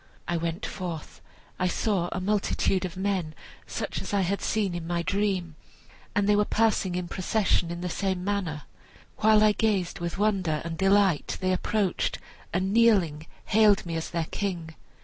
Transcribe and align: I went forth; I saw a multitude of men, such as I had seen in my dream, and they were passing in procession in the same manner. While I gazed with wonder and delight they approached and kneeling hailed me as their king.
I 0.27 0.35
went 0.35 0.65
forth; 0.65 1.21
I 1.59 1.67
saw 1.67 2.09
a 2.11 2.19
multitude 2.19 2.85
of 2.85 2.97
men, 2.97 3.35
such 3.67 4.01
as 4.01 4.15
I 4.15 4.21
had 4.21 4.41
seen 4.41 4.73
in 4.73 4.87
my 4.87 5.03
dream, 5.03 5.53
and 6.15 6.27
they 6.27 6.35
were 6.35 6.43
passing 6.43 6.95
in 6.95 7.07
procession 7.07 7.69
in 7.69 7.81
the 7.81 7.87
same 7.87 8.23
manner. 8.23 8.63
While 9.17 9.43
I 9.43 9.51
gazed 9.51 9.99
with 9.99 10.17
wonder 10.17 10.63
and 10.65 10.75
delight 10.75 11.37
they 11.39 11.53
approached 11.53 12.17
and 12.51 12.73
kneeling 12.73 13.27
hailed 13.45 13.85
me 13.85 13.95
as 13.95 14.09
their 14.09 14.25
king. 14.31 14.73